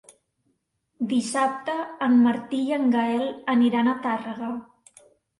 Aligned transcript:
Dissabte 1.09 1.75
en 2.05 2.15
Martí 2.21 2.61
i 2.69 2.73
en 2.77 2.87
Gaël 2.95 3.27
aniran 3.53 3.91
a 3.91 3.93
Tàrrega. 4.07 4.49